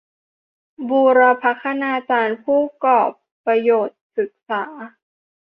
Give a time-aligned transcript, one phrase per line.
[0.89, 3.15] บูรพคณาจารย์ ผู้กอปร
[3.45, 4.63] ประโยชน์ศึกษา